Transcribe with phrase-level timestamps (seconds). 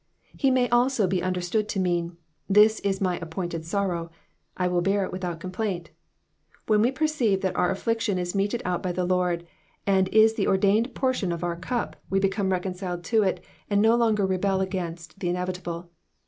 [0.35, 2.17] He may also be understood to mean,
[2.51, 4.09] *^this is my appointed sorrow,'*
[4.57, 5.91] I will bear it without complaint.
[6.65, 9.45] When we perceive that our affliction is meted out by the Lord,
[9.85, 13.95] and is the ordained portion of our cup, we become reconciled to it, and no
[13.95, 15.91] longer rebel a^inst the inevitable.